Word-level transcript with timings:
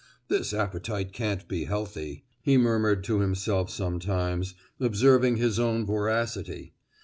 "This 0.29 0.51
appetite 0.51 1.13
can't 1.13 1.47
be 1.47 1.65
healthy!" 1.65 2.25
he 2.41 2.57
murmured 2.57 3.03
to 3.03 3.19
himself 3.19 3.69
sometimes, 3.69 4.55
observing 4.79 5.35
his 5.37 5.59
own 5.59 5.85
voracity. 5.85 6.73